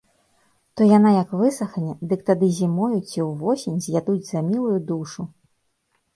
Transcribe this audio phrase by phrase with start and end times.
[0.79, 5.21] То яна як высахне, дык тады зімою ці ўвосень з'ядуць за мілую душу.